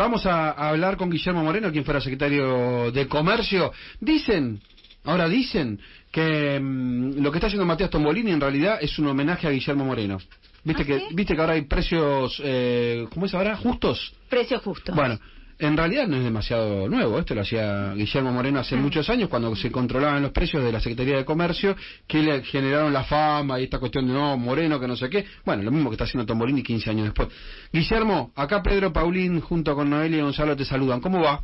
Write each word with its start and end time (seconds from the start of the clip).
Vamos 0.00 0.24
a, 0.24 0.52
a 0.52 0.70
hablar 0.70 0.96
con 0.96 1.10
Guillermo 1.10 1.44
Moreno, 1.44 1.70
quien 1.70 1.84
fuera 1.84 2.00
secretario 2.00 2.90
de 2.90 3.06
Comercio. 3.06 3.70
Dicen, 4.00 4.58
ahora 5.04 5.28
dicen, 5.28 5.78
que 6.10 6.58
mm, 6.58 7.22
lo 7.22 7.30
que 7.30 7.36
está 7.36 7.48
haciendo 7.48 7.66
Matías 7.66 7.90
Tombolini 7.90 8.30
en 8.30 8.40
realidad 8.40 8.78
es 8.80 8.98
un 8.98 9.08
homenaje 9.08 9.46
a 9.46 9.50
Guillermo 9.50 9.84
Moreno. 9.84 10.16
¿Viste, 10.64 10.84
¿Ah, 10.84 10.86
que, 10.86 10.98
sí? 11.00 11.04
¿Viste 11.12 11.34
que 11.34 11.40
ahora 11.42 11.52
hay 11.52 11.66
precios, 11.66 12.40
eh, 12.42 13.08
¿cómo 13.12 13.26
es 13.26 13.34
ahora? 13.34 13.54
¿Justos? 13.56 14.14
Precios 14.30 14.62
justos. 14.62 14.96
Bueno, 14.96 15.18
en 15.60 15.76
realidad 15.76 16.06
no 16.08 16.16
es 16.16 16.24
demasiado 16.24 16.88
nuevo, 16.88 17.18
esto 17.18 17.34
lo 17.34 17.42
hacía 17.42 17.92
Guillermo 17.94 18.32
Moreno 18.32 18.60
hace 18.60 18.76
Mm. 18.76 18.82
muchos 18.82 19.08
años 19.10 19.28
cuando 19.28 19.54
se 19.54 19.70
controlaban 19.70 20.22
los 20.22 20.32
precios 20.32 20.64
de 20.64 20.72
la 20.72 20.80
Secretaría 20.80 21.16
de 21.16 21.24
Comercio, 21.24 21.76
que 22.06 22.22
le 22.22 22.42
generaron 22.42 22.92
la 22.92 23.04
fama 23.04 23.60
y 23.60 23.64
esta 23.64 23.78
cuestión 23.78 24.06
de 24.06 24.12
no, 24.14 24.36
Moreno, 24.36 24.80
que 24.80 24.88
no 24.88 24.96
sé 24.96 25.08
qué. 25.10 25.26
Bueno, 25.44 25.62
lo 25.62 25.70
mismo 25.70 25.90
que 25.90 25.94
está 25.94 26.04
haciendo 26.04 26.26
Tombolini 26.26 26.62
15 26.62 26.90
años 26.90 27.04
después. 27.04 27.28
Guillermo, 27.72 28.32
acá 28.34 28.62
Pedro 28.62 28.92
Paulín 28.92 29.40
junto 29.40 29.74
con 29.74 29.88
Noelia 29.90 30.18
y 30.18 30.22
Gonzalo 30.22 30.56
te 30.56 30.64
saludan. 30.64 31.00
¿Cómo 31.00 31.20
va? 31.22 31.42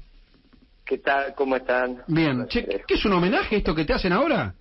¿Qué 0.85 0.98
tal? 0.98 1.35
¿Cómo 1.35 1.57
están? 1.57 2.02
Bien. 2.07 2.46
Che, 2.48 2.65
¿qué 2.87 2.95
es 2.95 3.05
un 3.05 3.12
homenaje 3.12 3.57
esto 3.57 3.74
que 3.74 3.85
te 3.85 3.93
hacen 3.93 4.12
ahora? 4.12 4.55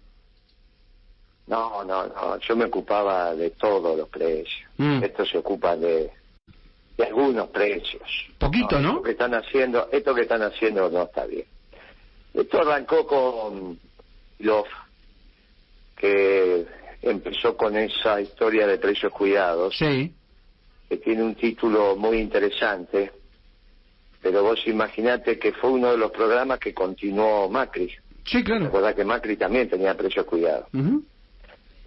No, 1.48 1.84
no, 1.84 2.08
no. 2.08 2.40
Yo 2.40 2.56
me 2.56 2.66
ocupaba 2.66 3.36
de 3.36 3.52
todos 3.52 3.96
los 3.96 4.10
precios. 4.10 4.50
Mm. 4.78 5.04
Esto 5.04 5.26
se 5.26 5.38
ocupa 5.38 5.76
de, 5.78 6.10
de 6.98 7.04
algunos 7.06 7.50
precios. 7.50 8.04
Poquito, 8.38 8.80
¿no? 8.80 8.90
Esto 8.90 9.02
que 9.04 9.12
están 9.12 9.34
haciendo, 9.34 9.90
esto 9.92 10.16
que 10.16 10.22
están 10.22 10.42
haciendo 10.44 10.90
no 10.90 11.04
está 11.04 11.26
bien. 11.26 11.46
Esto 12.34 12.62
arrancó 12.62 13.06
con 13.08 13.80
Love, 14.40 14.68
que 15.96 16.66
empezó 17.02 17.56
con 17.56 17.76
esa 17.78 18.20
historia 18.22 18.68
de 18.68 18.78
precios 18.78 19.12
cuidados, 19.14 19.76
Sí. 19.78 20.14
que 20.90 20.98
tiene 20.98 21.24
un 21.24 21.36
título 21.36 21.96
muy 21.96 22.18
interesante. 22.20 23.12
Pero 24.22 24.44
vos 24.44 24.60
imaginate 24.68 25.38
que 25.38 25.54
fue 25.54 25.70
uno 25.72 25.92
de 25.92 25.98
los 25.98 26.12
programas 26.12 26.60
que 26.60 26.74
continuó 26.74 27.48
Macri. 27.50 27.92
Sí, 28.26 28.44
claro. 28.44 28.66
Recordá 28.66 28.96
que 28.96 29.06
Macri 29.06 29.38
también 29.38 29.70
tenía 29.70 29.96
precios 29.96 30.26
cuidados. 30.26 30.68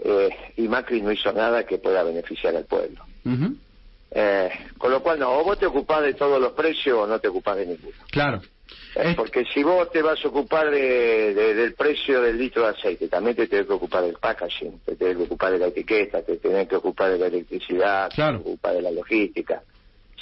Eh, 0.05 0.29
y 0.57 0.69
Macri 0.69 1.03
no 1.03 1.11
hizo 1.11 1.33
nada 1.33 1.65
que 1.67 1.79
pueda 1.79 2.03
beneficiar 2.05 2.55
al 2.55 2.65
pueblo. 2.65 3.03
ujú. 3.25 3.57
Eh, 4.11 4.49
con 4.79 4.91
lo 4.91 5.03
cual, 5.03 5.19
no, 5.19 5.31
o 5.39 5.45
vos 5.45 5.59
te 5.59 5.67
ocupás 5.67 6.03
de 6.03 6.15
todos 6.15 6.41
los 6.41 6.53
precios 6.53 6.99
o 6.99 7.07
no 7.07 7.19
te 7.21 7.29
ocupás 7.29 7.57
de 7.57 7.67
ninguno. 7.67 7.97
Claro. 8.11 8.41
Eh, 8.95 9.15
porque 9.17 9.45
si 9.53 9.63
vos 9.63 9.91
te 9.91 10.03
vas 10.03 10.23
a 10.25 10.29
ocupar 10.29 10.71
de, 10.71 11.35
de- 11.35 11.55
del 11.55 11.75
precio 11.75 12.21
del 12.23 12.37
litro 12.39 12.63
de 12.65 12.71
aceite, 12.71 13.09
también 13.09 13.37
te 13.37 13.47
tenés 13.47 13.67
que 13.67 13.73
ocupar 13.75 14.03
del 14.03 14.15
packaging, 14.17 14.81
te 14.81 14.97
tenés 14.97 15.17
que 15.17 15.23
ocupar 15.25 15.53
de 15.53 15.59
la 15.59 15.67
etiqueta, 15.69 16.23
te 16.23 16.37
tenés 16.39 16.69
que 16.69 16.77
ocupar 16.77 17.11
de 17.13 17.19
la 17.19 17.27
electricidad, 17.27 18.11
Claro. 18.15 18.39
te 18.39 18.45
tenés 18.45 18.45
que 18.45 18.49
ocupar 18.51 18.75
de 18.75 18.83
la 18.83 18.91
logística. 18.91 19.63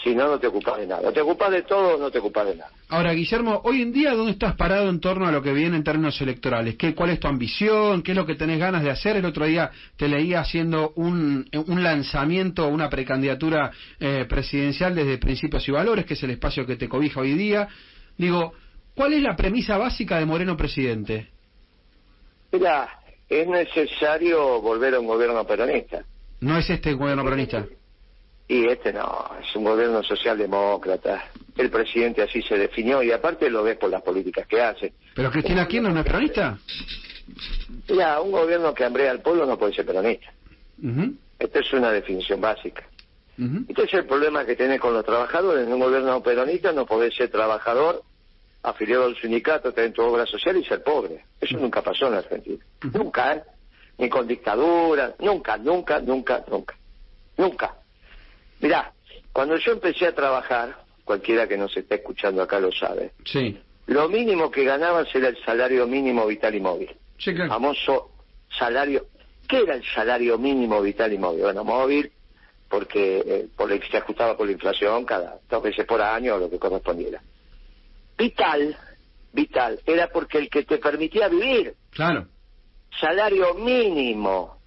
Si 0.03 0.15
no, 0.15 0.29
no 0.29 0.39
te 0.39 0.47
ocupás 0.47 0.79
de 0.79 0.87
nada. 0.87 1.09
O 1.09 1.13
te 1.13 1.21
ocupás 1.21 1.51
de 1.51 1.63
todo 1.63 1.99
no 1.99 2.11
te 2.11 2.19
ocupás 2.19 2.47
de 2.47 2.57
nada. 2.57 2.71
Ahora, 2.89 3.13
Guillermo, 3.13 3.61
hoy 3.65 3.83
en 3.83 3.93
día, 3.93 4.15
¿dónde 4.15 4.33
estás 4.33 4.55
parado 4.55 4.89
en 4.89 5.01
torno 5.01 5.27
a 5.27 5.33
lo 5.33 5.43
que 5.43 5.53
viene 5.53 5.77
en 5.77 5.85
términos 5.85 6.21
electorales? 6.21 6.77
¿Qué, 6.77 6.95
¿Cuál 6.95 7.11
es 7.11 7.21
tu 7.21 7.29
ambición? 7.29 8.03
¿Qué 8.03 8.13
es 8.13 8.17
lo 8.17 8.27
que 8.27 8.35
tenés 8.35 8.59
ganas 8.59 8.83
de 8.83 8.91
hacer? 8.91 9.17
El 9.17 9.25
otro 9.25 9.47
día 9.47 9.71
te 9.97 10.07
leía 10.07 10.41
haciendo 10.41 10.93
un, 10.97 11.49
un 11.67 11.83
lanzamiento, 11.83 12.69
una 12.69 12.89
precandidatura 12.91 13.73
eh, 13.99 14.27
presidencial 14.29 14.95
desde 14.95 15.19
Principios 15.19 15.67
y 15.69 15.73
Valores, 15.73 16.05
que 16.05 16.15
es 16.15 16.23
el 16.23 16.31
espacio 16.31 16.67
que 16.67 16.77
te 16.77 16.89
cobija 16.89 17.21
hoy 17.21 17.33
día. 17.35 17.67
Digo, 18.17 18.53
¿cuál 18.95 19.15
es 19.15 19.23
la 19.23 19.35
premisa 19.35 19.79
básica 19.79 20.19
de 20.19 20.27
Moreno 20.27 20.57
presidente? 20.57 21.29
Mira, 22.53 23.01
es 23.29 23.49
necesario 23.49 24.61
volver 24.61 24.95
a 24.95 25.01
un 25.01 25.07
gobierno 25.07 25.45
peronista. 25.45 26.05
No 26.41 26.59
es 26.59 26.69
este 26.71 26.93
gobierno 26.93 27.25
peronista. 27.25 27.67
Y 28.49 28.67
este 28.69 28.93
no, 28.93 29.31
es 29.43 29.55
un 29.57 29.65
gobierno 29.65 30.03
socialdemócrata. 30.03 31.31
El 31.57 31.71
presidente 31.71 32.23
así 32.23 32.43
se 32.43 32.57
definió 32.57 33.03
y 33.03 33.11
aparte 33.11 33.51
lo 33.51 33.63
ves 33.63 33.77
por 33.77 33.91
las 33.91 34.03
políticas 34.03 34.47
que 34.47 34.61
hace. 34.61 34.93
¿Pero 35.15 35.31
Cristina 35.31 35.67
Kirchner 35.67 35.93
no 35.93 36.01
es 36.01 36.07
peronista? 36.07 36.59
Mira, 37.89 38.21
un 38.21 38.31
gobierno 38.31 38.73
que 38.73 38.85
hambrea 38.85 39.11
al 39.11 39.21
pueblo 39.21 39.47
no 39.47 39.59
puede 39.59 39.75
ser 39.75 39.85
peronista. 39.87 40.33
Ujú, 40.83 41.15
Esta 41.39 41.59
es 41.59 41.73
una 41.73 41.91
definición 41.91 42.41
básica. 42.41 42.85
Este 43.69 43.83
es 43.83 43.95
el 43.95 44.07
problema 44.07 44.47
que 44.47 44.57
tenés 44.57 44.81
con 44.81 44.95
los 44.95 45.05
trabajadores. 45.05 45.67
En 45.67 45.73
un 45.73 45.81
gobierno 45.81 46.23
peronista 46.23 46.73
no 46.73 46.87
podés 46.87 47.15
ser 47.15 47.31
trabajador, 47.31 48.03
afiliado 48.63 49.05
al 49.05 49.17
sindicato, 49.17 49.73
tener 49.73 49.93
tu 49.93 50.03
obra 50.03 50.25
social 50.25 50.57
y 50.57 50.65
ser 50.65 50.83
pobre. 50.83 51.25
Eso 51.41 51.59
nunca 51.59 51.83
pasó 51.83 52.07
en 52.07 52.13
la 52.13 52.19
Argentina. 52.19 52.65
Nunca, 52.95 53.35
¿eh? 53.35 53.43
Ni 53.99 54.09
con 54.09 54.27
dictadura, 54.27 55.15
nunca, 55.21 55.57
nunca, 55.59 56.01
nunca, 56.01 56.45
nunca. 56.51 56.75
Nunca. 57.37 57.75
Mirá, 58.61 58.93
cuando 59.33 59.57
yo 59.57 59.73
empecé 59.73 60.07
a 60.07 60.15
trabajar, 60.15 60.77
cualquiera 61.05 61.47
que 61.47 61.57
nos 61.57 61.77
esté 61.77 61.97
escuchando 61.97 62.43
acá 62.43 62.59
lo 62.61 62.73
sabe, 62.73 63.13
Sí, 63.25 63.59
lo 63.87 64.09
mínimo 64.09 64.51
que 64.51 64.65
ganabas 64.65 65.15
era 65.15 65.29
el 65.29 65.37
salario 65.45 65.87
mínimo 65.87 66.27
vital 66.27 66.55
y 66.55 66.61
móvil. 66.61 66.97
sí, 67.19 67.35
claro. 67.35 67.51
Famoso 67.51 68.11
salario. 68.59 69.07
¿Qué 69.49 69.59
era 69.59 69.75
el 69.75 69.85
salario 69.95 70.39
mínimo 70.39 70.81
vital 70.83 71.13
y 71.13 71.19
móvil? 71.19 71.43
Bueno, 71.43 71.63
móvil, 71.65 72.11
porque 72.69 73.19
eh, 73.25 73.49
por 73.57 73.71
el- 73.71 73.83
se 73.89 73.97
ajustaba 73.99 74.37
por 74.37 74.47
la 74.47 74.53
inflación 74.53 75.05
cada 75.05 75.39
dos 75.49 75.63
veces 75.63 75.85
por 75.87 76.01
año 76.03 76.35
o 76.35 76.39
lo 76.39 76.51
que 76.51 76.59
correspondiera. 76.59 77.23
Vital, 78.19 78.77
vital, 79.33 79.81
era 79.87 80.09
porque 80.09 80.39
el 80.39 80.49
que 80.51 80.65
te 80.65 80.79
permitía 80.79 81.29
vivir, 81.29 81.75
Claro. 81.91 82.27
salario 83.01 83.55
mínimo, 83.55 84.59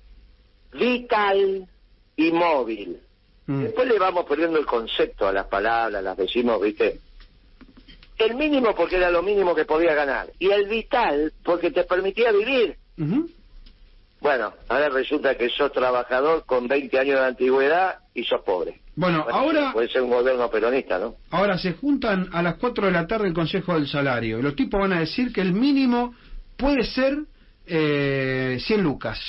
vital 0.71 1.67
y 2.15 2.31
móvil. 2.31 3.01
Mm. 3.49 3.63
Después 3.63 3.87
le 3.87 3.97
vamos 3.97 4.25
poniendo 4.27 4.59
el 4.59 4.65
concepto 4.67 5.27
a 5.27 5.33
las 5.33 5.47
palabras, 5.47 6.03
las 6.03 6.15
decimos, 6.15 6.61
¿viste? 6.61 6.99
El 8.19 8.35
mínimo 8.35 8.75
porque 8.75 8.97
era 8.97 9.09
lo 9.09 9.23
mínimo 9.23 9.55
que 9.55 9.65
podía 9.65 9.95
ganar. 9.95 10.27
Y 10.37 10.51
el 10.51 10.69
vital 10.69 11.33
porque 11.43 11.71
te 11.71 11.83
permitía 11.83 12.31
vivir. 12.31 12.75
Bueno, 14.21 14.53
ahora 14.67 14.89
resulta 14.89 15.33
que 15.35 15.49
sos 15.49 15.71
trabajador 15.71 16.45
con 16.45 16.67
20 16.67 16.99
años 16.99 17.19
de 17.19 17.25
antigüedad 17.25 17.97
y 18.13 18.23
sos 18.23 18.41
pobre. 18.41 18.81
Bueno, 18.95 19.23
Bueno, 19.23 19.39
ahora... 19.39 19.73
Puede 19.73 19.89
ser 19.89 20.03
un 20.03 20.11
gobierno 20.11 20.47
peronista, 20.51 20.99
¿no? 20.99 21.15
Ahora 21.31 21.57
se 21.57 21.73
juntan 21.73 22.29
a 22.31 22.43
las 22.43 22.57
4 22.57 22.85
de 22.85 22.91
la 22.91 23.07
tarde 23.07 23.29
el 23.29 23.33
Consejo 23.33 23.73
del 23.73 23.87
Salario. 23.87 24.43
Los 24.43 24.55
tipos 24.55 24.79
van 24.79 24.93
a 24.93 24.99
decir 24.99 25.33
que 25.33 25.41
el 25.41 25.53
mínimo 25.53 26.13
puede 26.55 26.83
ser 26.83 27.17
eh, 27.65 28.59
100 28.59 28.83
lucas. 28.83 29.19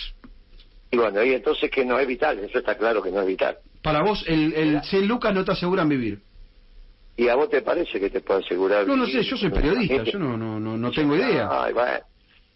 Y 0.90 0.98
bueno, 0.98 1.24
y 1.24 1.32
entonces 1.32 1.70
que 1.70 1.86
no 1.86 1.98
es 1.98 2.06
vital, 2.06 2.38
eso 2.40 2.58
está 2.58 2.76
claro 2.76 3.00
que 3.00 3.10
no 3.10 3.20
es 3.22 3.26
vital. 3.26 3.56
Para 3.82 4.02
vos, 4.02 4.22
el, 4.26 4.52
el 4.54 4.82
100 4.82 5.06
lucas 5.08 5.34
no 5.34 5.44
te 5.44 5.52
aseguran 5.52 5.88
vivir. 5.88 6.20
¿Y 7.16 7.28
a 7.28 7.34
vos 7.34 7.48
te 7.50 7.62
parece 7.62 7.98
que 8.00 8.10
te 8.10 8.20
puede 8.20 8.44
asegurar? 8.44 8.86
No, 8.86 8.96
no 8.96 9.06
sé, 9.06 9.22
yo 9.22 9.36
soy 9.36 9.50
periodista, 9.50 10.04
yo 10.04 10.18
no, 10.18 10.36
no, 10.36 10.58
no, 10.60 10.76
no 10.76 10.90
tengo 10.90 11.16
idea. 11.16 11.48
Ay, 11.50 11.72
bueno. 11.72 11.98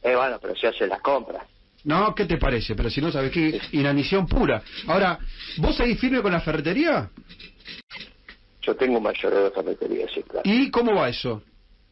Eh, 0.02 0.14
bueno, 0.16 0.38
pero 0.40 0.54
se 0.56 0.68
hacen 0.68 0.88
las 0.88 1.00
compras. 1.00 1.42
No, 1.84 2.14
¿qué 2.14 2.24
te 2.24 2.38
parece? 2.38 2.74
Pero 2.74 2.88
si 2.90 3.00
no 3.00 3.10
sabes 3.12 3.30
qué, 3.30 3.60
inanición 3.72 4.26
pura. 4.26 4.62
Ahora, 4.86 5.18
¿vos 5.58 5.76
seguís 5.76 5.98
firme 6.00 6.22
con 6.22 6.32
la 6.32 6.40
ferretería? 6.40 7.10
Yo 8.62 8.74
tengo 8.76 8.96
un 8.98 9.02
mayoreo 9.02 9.44
de 9.44 9.50
ferretería, 9.50 10.06
sí, 10.14 10.22
claro. 10.22 10.42
¿Y 10.44 10.70
cómo 10.70 10.94
va 10.94 11.08
eso? 11.10 11.42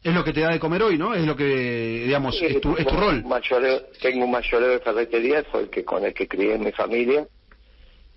Es 0.03 0.13
lo 0.13 0.23
que 0.23 0.33
te 0.33 0.41
da 0.41 0.49
de 0.51 0.59
comer 0.59 0.81
hoy, 0.83 0.97
¿no? 0.97 1.13
Es 1.13 1.25
lo 1.25 1.35
que, 1.35 2.03
digamos, 2.05 2.37
Sí, 2.37 2.45
es 2.45 2.59
tu, 2.61 2.75
es 2.75 2.85
tu 2.87 2.95
rol. 2.95 3.21
un 3.23 3.29
mayoreo- 3.29 3.83
tengo 4.01 4.25
un 4.25 4.31
mayoreo 4.31 4.69
de 4.69 4.79
ferretería, 4.79 5.43
fue 5.45 5.61
el 5.61 5.69
que 5.69 5.85
con 5.85 6.03
el 6.03 6.13
que 6.13 6.27
crié 6.27 6.57
mi 6.57 6.71
familia. 6.71 7.25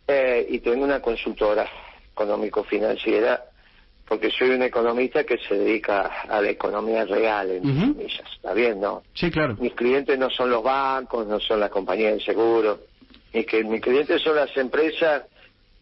Eh, 0.08 0.46
y 0.50 0.60
tengo 0.60 0.84
una 0.84 1.00
consultora 1.00 1.68
económico-financiera, 2.12 3.42
porque 4.06 4.30
soy 4.30 4.50
un 4.50 4.62
economista 4.62 5.24
que 5.24 5.36
se 5.38 5.54
dedica 5.56 6.22
a 6.28 6.40
la 6.40 6.50
economía 6.50 7.04
real, 7.04 7.50
en 7.50 7.62
comillas. 7.62 8.22
¿Está 8.36 8.54
bien, 8.54 8.80
no? 8.80 9.02
Sí, 9.14 9.30
claro. 9.30 9.56
Mis 9.58 9.74
clientes 9.74 10.16
no 10.18 10.30
son 10.30 10.50
los 10.50 10.62
bancos, 10.62 11.26
no 11.26 11.40
son 11.40 11.58
las 11.58 11.70
compañías 11.70 12.14
de 12.14 12.20
seguro. 12.20 12.78
Ni 13.32 13.44
que 13.44 13.64
mis 13.64 13.80
clientes 13.80 14.22
son 14.22 14.36
las 14.36 14.56
empresas 14.56 15.24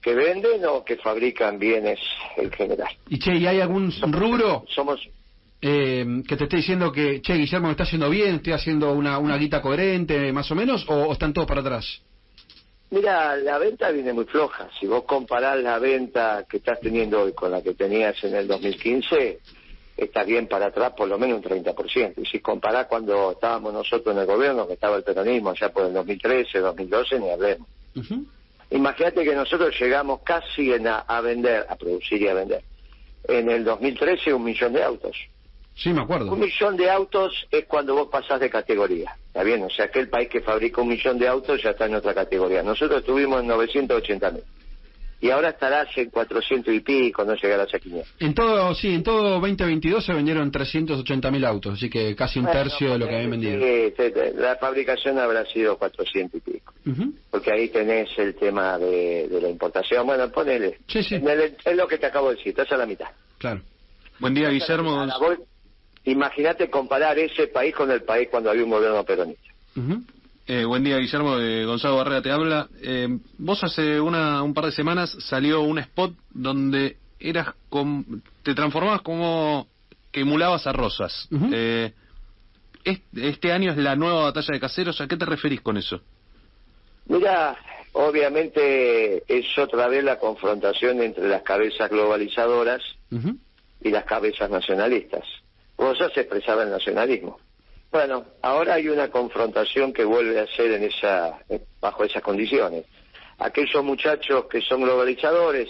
que 0.00 0.14
venden 0.14 0.64
o 0.66 0.84
que 0.84 0.96
fabrican 0.96 1.58
bienes 1.58 1.98
en 2.36 2.50
general. 2.50 2.92
Y 3.08 3.18
che, 3.18 3.36
¿y 3.36 3.46
hay 3.46 3.60
algún 3.60 3.92
rubro 4.10 4.64
Somos 4.68 5.00
eh, 5.60 6.22
que 6.26 6.36
te 6.36 6.44
esté 6.44 6.56
diciendo 6.56 6.92
que, 6.92 7.22
che, 7.22 7.34
Guillermo, 7.34 7.68
me 7.68 7.72
está 7.72 7.84
haciendo 7.84 8.10
bien, 8.10 8.36
estoy 8.36 8.52
haciendo 8.52 8.92
una, 8.92 9.18
una 9.18 9.36
guita 9.38 9.62
coherente, 9.62 10.30
más 10.32 10.50
o 10.50 10.54
menos, 10.54 10.84
o, 10.88 10.94
o 10.94 11.12
están 11.12 11.32
todos 11.32 11.46
para 11.46 11.60
atrás? 11.60 12.02
Mira, 12.94 13.34
la 13.34 13.58
venta 13.58 13.90
viene 13.90 14.12
muy 14.12 14.24
floja. 14.24 14.68
Si 14.78 14.86
vos 14.86 15.02
comparás 15.02 15.58
la 15.58 15.80
venta 15.80 16.46
que 16.48 16.58
estás 16.58 16.78
teniendo 16.78 17.22
hoy 17.22 17.32
con 17.32 17.50
la 17.50 17.60
que 17.60 17.74
tenías 17.74 18.22
en 18.22 18.36
el 18.36 18.46
2015, 18.46 19.40
estás 19.96 20.24
bien 20.24 20.46
para 20.46 20.66
atrás 20.66 20.92
por 20.96 21.08
lo 21.08 21.18
menos 21.18 21.38
un 21.38 21.42
30%. 21.42 22.14
Y 22.18 22.26
si 22.26 22.38
comparás 22.38 22.86
cuando 22.86 23.32
estábamos 23.32 23.72
nosotros 23.72 24.14
en 24.14 24.20
el 24.20 24.26
gobierno, 24.26 24.68
que 24.68 24.74
estaba 24.74 24.96
el 24.96 25.02
peronismo 25.02 25.50
allá 25.50 25.72
por 25.72 25.86
el 25.86 25.92
2013, 25.92 26.60
2012, 26.60 27.18
ni 27.18 27.30
hablemos. 27.30 27.68
Imagínate 28.70 29.24
que 29.24 29.34
nosotros 29.34 29.74
llegamos 29.76 30.20
casi 30.22 30.72
en 30.72 30.86
a, 30.86 31.00
a 31.00 31.20
vender, 31.20 31.66
a 31.68 31.74
producir 31.74 32.22
y 32.22 32.28
a 32.28 32.34
vender. 32.34 32.62
En 33.24 33.50
el 33.50 33.64
2013 33.64 34.32
un 34.32 34.44
millón 34.44 34.72
de 34.72 34.84
autos. 34.84 35.16
Sí, 35.74 35.92
me 35.92 36.02
acuerdo. 36.02 36.32
Un 36.32 36.38
millón 36.38 36.76
de 36.76 36.88
autos 36.88 37.48
es 37.50 37.64
cuando 37.64 37.96
vos 37.96 38.06
pasás 38.06 38.38
de 38.38 38.48
categoría. 38.48 39.16
¿Está 39.34 39.42
bien? 39.42 39.64
O 39.64 39.68
sea, 39.68 39.86
aquel 39.86 40.08
país 40.08 40.28
que 40.28 40.40
fabrica 40.40 40.80
un 40.80 40.86
millón 40.86 41.18
de 41.18 41.26
autos 41.26 41.60
ya 41.60 41.70
está 41.70 41.86
en 41.86 41.96
otra 41.96 42.14
categoría. 42.14 42.62
Nosotros 42.62 43.00
estuvimos 43.00 43.40
en 43.40 43.48
980 43.48 44.30
mil. 44.30 44.44
y 45.20 45.30
ahora 45.30 45.48
estarás 45.48 45.88
en 45.96 46.08
400 46.10 46.72
y 46.72 46.78
pico, 46.78 47.24
no 47.24 47.34
llegarás 47.34 47.74
a 47.74 47.80
500. 47.80 48.14
En 48.20 48.32
todo, 48.32 48.72
sí, 48.76 48.94
en 48.94 49.02
todo 49.02 49.40
2022 49.40 50.04
se 50.04 50.12
vendieron 50.12 50.52
380 50.52 51.32
mil 51.32 51.44
autos, 51.44 51.74
así 51.74 51.90
que 51.90 52.14
casi 52.14 52.38
un 52.38 52.46
tercio 52.46 52.92
de 52.92 52.98
lo 53.00 53.08
que 53.08 53.16
habían 53.16 53.32
vendido. 53.32 53.60
Sí, 53.60 53.92
la 54.36 54.54
fabricación 54.54 55.18
habrá 55.18 55.44
sido 55.46 55.76
400 55.78 56.40
y 56.40 56.52
pico, 56.52 56.72
porque 57.28 57.50
ahí 57.50 57.70
tenés 57.70 58.16
el 58.16 58.36
tema 58.36 58.78
de, 58.78 59.26
la 59.42 59.48
importación. 59.48 60.06
Bueno, 60.06 60.30
ponele, 60.30 60.78
sí, 60.86 61.02
sí. 61.02 61.16
es 61.16 61.76
lo 61.76 61.88
que 61.88 61.98
te 61.98 62.06
acabo 62.06 62.28
de 62.28 62.36
decir, 62.36 62.50
estás 62.50 62.70
a 62.70 62.76
la 62.76 62.86
mitad. 62.86 63.08
Claro. 63.38 63.62
Buen 64.20 64.32
día, 64.32 64.48
Guillermo. 64.50 65.04
Imagínate 66.04 66.68
comparar 66.68 67.18
ese 67.18 67.46
país 67.48 67.74
con 67.74 67.90
el 67.90 68.02
país 68.02 68.28
cuando 68.30 68.50
había 68.50 68.64
un 68.64 68.70
gobierno 68.70 69.04
peronista. 69.04 69.48
Eh, 70.46 70.64
buen 70.64 70.84
día, 70.84 70.98
Guillermo. 70.98 71.36
De 71.38 71.64
Gonzalo 71.64 71.96
Barrera 71.96 72.20
te 72.20 72.30
habla. 72.30 72.68
Eh, 72.82 73.08
vos 73.38 73.64
hace 73.64 74.00
una, 74.00 74.42
un 74.42 74.52
par 74.52 74.66
de 74.66 74.72
semanas 74.72 75.16
salió 75.20 75.62
un 75.62 75.78
spot 75.78 76.12
donde 76.30 76.98
eras 77.18 77.54
te 78.42 78.54
transformabas 78.54 79.00
como 79.00 79.66
que 80.12 80.20
emulabas 80.20 80.66
a 80.66 80.72
Rosas. 80.72 81.28
eh, 81.52 81.92
este, 82.84 83.50
año 83.50 83.72
es 83.72 83.78
la 83.78 83.96
nueva 83.96 84.24
batalla 84.24 84.52
de 84.52 84.60
caseros. 84.60 85.00
¿A 85.00 85.08
qué 85.08 85.16
te 85.16 85.24
referís 85.24 85.62
con 85.62 85.78
eso? 85.78 86.02
Mira, 87.06 87.56
obviamente 87.92 89.22
es 89.26 89.58
otra 89.58 89.88
vez 89.88 90.04
la 90.04 90.18
confrontación 90.18 91.02
entre 91.02 91.26
las 91.28 91.42
cabezas 91.42 91.90
globalizadoras 91.90 92.82
y 93.80 93.90
las 93.90 94.04
cabezas 94.04 94.50
nacionalistas. 94.50 95.24
Rosas 95.76 96.12
expresaba 96.16 96.62
el 96.62 96.70
nacionalismo. 96.70 97.38
Bueno, 97.90 98.24
ahora 98.42 98.74
hay 98.74 98.88
una 98.88 99.08
confrontación 99.08 99.92
que 99.92 100.04
vuelve 100.04 100.40
a 100.40 100.46
ser 100.48 100.72
en 100.72 100.84
esa, 100.84 101.38
bajo 101.80 102.04
esas 102.04 102.22
condiciones. 102.22 102.84
Aquellos 103.38 103.84
muchachos 103.84 104.46
que 104.46 104.60
son 104.60 104.82
globalizadores, 104.82 105.68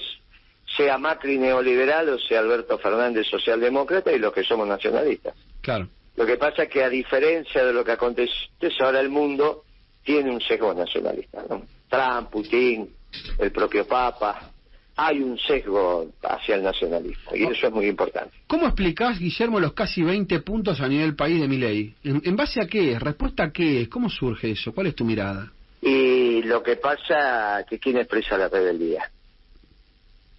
sea 0.76 0.98
Macri 0.98 1.38
neoliberal 1.38 2.08
o 2.08 2.18
sea 2.18 2.40
Alberto 2.40 2.78
Fernández 2.78 3.26
socialdemócrata 3.28 4.12
y 4.12 4.18
los 4.18 4.32
que 4.32 4.42
somos 4.42 4.66
nacionalistas. 4.66 5.34
Claro. 5.60 5.88
Lo 6.16 6.24
que 6.24 6.36
pasa 6.36 6.64
es 6.64 6.68
que 6.68 6.82
a 6.82 6.88
diferencia 6.88 7.64
de 7.64 7.72
lo 7.72 7.84
que 7.84 7.92
acontece 7.92 8.32
ahora 8.80 9.00
el 9.00 9.08
mundo 9.08 9.64
tiene 10.02 10.30
un 10.30 10.40
sesgo 10.40 10.72
nacionalista, 10.72 11.44
¿no? 11.48 11.62
Trump, 11.88 12.30
Putin, 12.30 12.94
el 13.38 13.52
propio 13.52 13.86
Papa, 13.86 14.50
hay 14.96 15.20
un 15.20 15.38
sesgo 15.38 16.06
hacia 16.22 16.56
el 16.56 16.62
nacionalismo 16.62 17.34
y 17.34 17.44
eso 17.44 17.66
es 17.66 17.72
muy 17.72 17.86
importante. 17.86 18.34
¿Cómo 18.46 18.66
explicás, 18.66 19.18
Guillermo, 19.18 19.58
los 19.58 19.72
casi 19.72 20.02
20 20.02 20.40
puntos 20.40 20.80
a 20.80 20.88
nivel 20.88 21.16
país 21.16 21.40
de 21.40 21.48
mi 21.48 21.58
ley? 21.58 21.94
¿En, 22.04 22.36
base 22.36 22.60
a 22.60 22.66
qué? 22.66 22.98
¿Respuesta 22.98 23.44
a 23.44 23.52
qué? 23.52 23.88
¿Cómo 23.88 24.08
surge 24.08 24.52
eso? 24.52 24.72
¿Cuál 24.72 24.88
es 24.88 24.94
tu 24.94 25.04
mirada? 25.04 25.50
Y 25.80 26.42
lo 26.42 26.62
que 26.62 26.76
pasa 26.76 27.64
que 27.68 27.78
quién 27.78 27.98
expresa 27.98 28.38
la 28.38 28.48
rebeldía. 28.48 29.10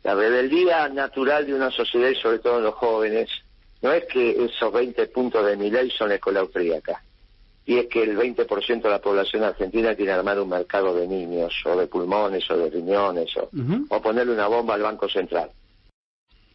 La 0.04 0.16
rebeldía 0.16 0.88
natural 0.90 1.46
de 1.46 1.54
una 1.54 1.72
sociedad 1.72 2.10
y 2.10 2.16
sobre 2.16 2.40
todo 2.40 2.60
en 2.60 2.64
los 2.64 2.76
jóvenes 2.76 3.30
no 3.82 3.92
es 3.92 4.06
que 4.06 4.32
esos 4.46 4.72
20 4.72 5.08
puntos 5.08 5.46
de 5.46 5.58
mi 5.58 5.70
ley 5.70 5.92
son 5.92 6.10
la 6.10 6.16
escuela 6.16 6.40
austríaca 6.40 7.02
y 7.66 7.80
es 7.80 7.88
que 7.88 8.04
el 8.04 8.18
20% 8.18 8.82
de 8.82 8.90
la 8.90 9.02
población 9.02 9.44
argentina 9.44 9.96
tiene 9.96 10.12
armado 10.12 10.44
un 10.44 10.50
mercado 10.50 10.94
de 10.94 11.08
niños, 11.08 11.54
o 11.66 11.76
de 11.76 11.88
pulmones, 11.88 12.50
o 12.52 12.58
de 12.58 12.70
riñones, 12.70 13.36
o, 13.38 13.50
o 13.90 14.02
ponerle 14.02 14.34
una 14.34 14.48
bomba 14.48 14.76
al 14.76 14.84
Banco 14.84 15.10
Central. 15.10 15.50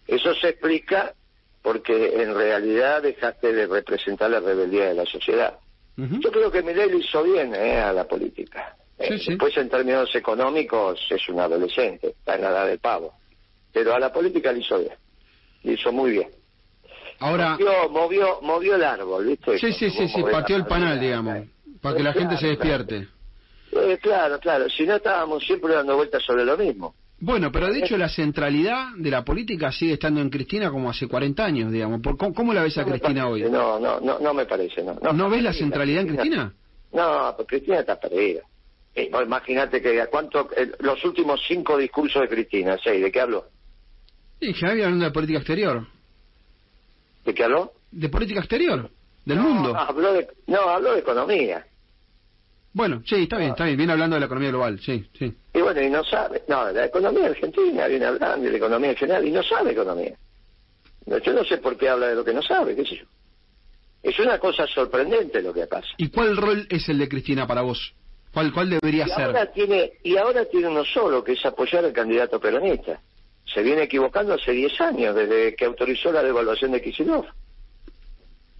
Eso 0.06 0.34
se 0.34 0.50
explica 0.50 1.14
porque 1.62 2.22
en 2.22 2.34
realidad 2.34 3.02
dejaste 3.02 3.52
de 3.52 3.66
representar 3.66 4.30
la 4.30 4.40
rebeldía 4.40 4.86
de 4.86 4.94
la 4.94 5.06
sociedad. 5.06 5.58
Yo 5.96 6.30
creo 6.30 6.50
que 6.50 6.62
Milei 6.62 6.96
hizo 6.96 7.22
bien 7.22 7.54
eh, 7.54 7.78
a 7.78 7.92
la 7.92 8.04
política. 8.04 8.74
Eh, 8.98 9.18
después, 9.26 9.54
en 9.58 9.68
términos 9.68 10.08
económicos, 10.14 10.98
es 11.10 11.28
un 11.28 11.40
adolescente, 11.40 12.08
está 12.08 12.36
en 12.36 12.42
la 12.42 12.50
edad 12.50 12.66
del 12.66 12.78
pavo. 12.78 13.12
Pero 13.70 13.94
a 13.94 14.00
la 14.00 14.10
política 14.10 14.50
le 14.50 14.60
hizo 14.60 14.78
bien. 14.78 14.94
Le 15.62 15.72
hizo 15.74 15.92
muy 15.92 16.12
bien. 16.12 16.30
Ahora... 17.20 17.58
Movió, 17.90 18.40
movió, 18.42 18.74
el 18.74 18.82
árbol, 18.82 19.26
¿viste? 19.26 19.58
Sí, 19.58 19.72
sí, 19.72 19.90
sí, 19.90 20.08
sí, 20.08 20.22
pateó 20.30 20.56
el 20.56 20.66
panal, 20.66 20.98
digamos, 20.98 21.46
para 21.80 21.96
que 21.96 22.02
la 22.02 22.12
gente 22.12 22.36
se 22.38 22.48
despierte. 22.48 23.08
Eh, 23.72 23.98
claro, 24.02 24.40
claro, 24.40 24.68
si 24.68 24.84
no 24.84 24.96
estábamos 24.96 25.44
siempre 25.44 25.74
dando 25.74 25.96
vueltas 25.96 26.22
sobre 26.24 26.44
lo 26.44 26.56
mismo. 26.56 26.94
Bueno, 27.20 27.52
pero 27.52 27.70
de 27.70 27.80
hecho 27.80 27.98
la 27.98 28.08
centralidad 28.08 28.94
de 28.96 29.10
la 29.10 29.22
política 29.22 29.70
sigue 29.70 29.92
estando 29.92 30.22
en 30.22 30.30
Cristina 30.30 30.70
como 30.70 30.88
hace 30.88 31.06
40 31.06 31.44
años, 31.44 31.70
digamos. 31.70 32.00
¿Cómo, 32.34 32.54
la 32.54 32.62
ves 32.62 32.78
a 32.78 32.84
Cristina 32.84 33.28
hoy? 33.28 33.42
No, 33.42 33.78
no, 33.78 34.00
no, 34.00 34.18
no 34.18 34.34
me 34.34 34.46
parece, 34.46 34.82
no. 34.82 34.94
¿No, 35.12 35.28
ves 35.28 35.42
la 35.42 35.52
centralidad 35.52 36.02
en 36.02 36.08
Cristina? 36.08 36.54
No, 36.92 37.34
pues 37.36 37.46
Cristina 37.46 37.80
está 37.80 38.00
perdida. 38.00 38.40
Eh, 38.94 39.10
imagínate 39.22 39.82
que 39.82 40.06
cuánto 40.10 40.48
eh, 40.56 40.72
los 40.80 41.04
últimos 41.04 41.40
cinco 41.46 41.76
discursos 41.76 42.22
de 42.22 42.28
Cristina, 42.28 42.78
seis, 42.82 43.02
¿de 43.02 43.12
qué 43.12 43.20
habló? 43.20 43.44
Sí, 44.40 44.54
ya 44.54 44.68
había 44.68 44.86
hablando 44.86 45.04
de 45.04 45.10
política 45.10 45.38
exterior. 45.38 45.86
¿De 47.24 47.34
qué 47.34 47.44
habló? 47.44 47.72
De 47.90 48.08
política 48.08 48.40
exterior, 48.40 48.90
del 49.24 49.38
mundo. 49.38 49.76
Habló 49.76 50.12
de, 50.12 50.28
no, 50.46 50.60
habló 50.60 50.92
de 50.94 51.00
economía. 51.00 51.66
Bueno, 52.72 53.02
sí, 53.04 53.16
está 53.22 53.36
bien, 53.38 53.50
está 53.50 53.64
bien, 53.64 53.76
viene 53.76 53.92
hablando 53.92 54.14
de 54.14 54.20
la 54.20 54.26
economía 54.26 54.50
global, 54.50 54.80
sí, 54.80 55.04
sí. 55.18 55.34
Y 55.52 55.60
bueno, 55.60 55.80
y 55.82 55.90
no 55.90 56.04
sabe, 56.04 56.42
no, 56.46 56.70
la 56.70 56.86
economía 56.86 57.26
argentina 57.26 57.88
viene 57.88 58.06
hablando 58.06 58.44
de 58.44 58.52
la 58.52 58.56
economía 58.56 58.94
general 58.94 59.26
y 59.26 59.32
no 59.32 59.42
sabe 59.42 59.72
economía. 59.72 60.16
Yo 61.06 61.32
no 61.32 61.44
sé 61.44 61.58
por 61.58 61.76
qué 61.76 61.88
habla 61.88 62.08
de 62.08 62.14
lo 62.14 62.24
que 62.24 62.32
no 62.32 62.42
sabe, 62.42 62.76
qué 62.76 62.84
sé 62.84 62.96
yo. 62.98 63.04
Es 64.02 64.18
una 64.20 64.38
cosa 64.38 64.66
sorprendente 64.68 65.42
lo 65.42 65.52
que 65.52 65.66
pasa. 65.66 65.88
¿Y 65.96 66.08
cuál 66.08 66.36
rol 66.36 66.66
es 66.70 66.88
el 66.88 66.98
de 66.98 67.08
Cristina 67.08 67.46
para 67.46 67.62
vos? 67.62 67.92
¿Cuál, 68.32 68.52
cuál 68.52 68.70
debería 68.70 69.06
y 69.06 69.10
ser? 69.10 69.24
Ahora 69.24 69.46
tiene, 69.50 69.92
y 70.04 70.16
ahora 70.16 70.44
tiene 70.44 70.68
uno 70.68 70.84
solo, 70.84 71.24
que 71.24 71.32
es 71.32 71.44
apoyar 71.44 71.84
al 71.84 71.92
candidato 71.92 72.38
peronista 72.38 73.00
se 73.44 73.62
viene 73.62 73.82
equivocando 73.82 74.34
hace 74.34 74.52
10 74.52 74.80
años, 74.80 75.14
desde 75.14 75.54
que 75.54 75.64
autorizó 75.64 76.12
la 76.12 76.22
devaluación 76.22 76.72
de 76.72 76.82
Kisilov. 76.82 77.26